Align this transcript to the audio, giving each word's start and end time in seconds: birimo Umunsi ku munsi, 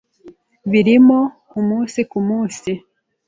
birimo 0.71 1.19
Umunsi 1.59 1.99
ku 2.09 2.19
munsi, 2.27 2.71